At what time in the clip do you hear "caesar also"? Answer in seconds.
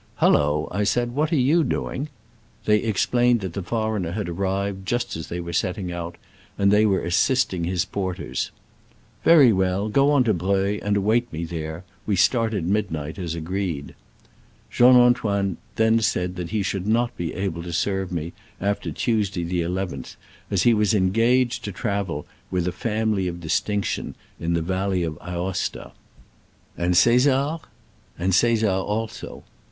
28.33-29.43